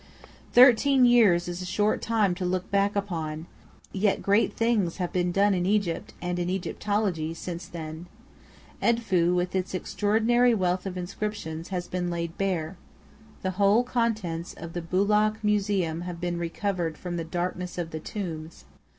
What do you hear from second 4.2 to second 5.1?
great things